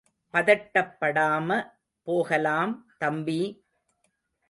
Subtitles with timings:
[0.33, 1.49] பதட்டப்படாம
[2.07, 3.41] போகலாம் தம்பி!